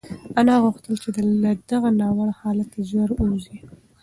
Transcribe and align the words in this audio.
انا 0.39 0.55
غوښتل 0.63 0.93
چې 1.03 1.09
له 1.43 1.51
دغه 1.71 1.89
ناوړه 2.01 2.33
حالته 2.41 2.77
ژر 2.89 3.09
ووځي. 3.13 3.57